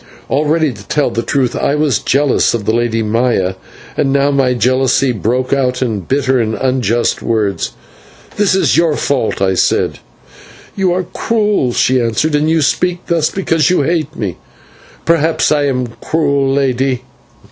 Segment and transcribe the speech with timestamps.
[0.31, 3.53] Already, to tell the truth, I was jealous of the Lady Maya,
[3.95, 7.73] and now my jealousy broke out in bitter and unjust words.
[8.35, 9.99] "This is your fault," I said.
[10.75, 14.37] "You are cruel," she answered, "and you speak thus because you hate me."
[15.05, 17.03] "Perhaps I am cruel, lady.